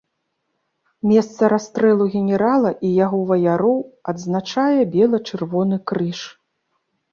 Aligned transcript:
Месца 1.11 1.49
расстрэлу 1.53 2.07
генерала 2.15 2.71
і 2.89 2.91
яго 3.05 3.21
ваяроў 3.33 3.77
адзначае 4.15 4.81
бела-чырвоны 4.99 5.83
крыж. 5.93 6.19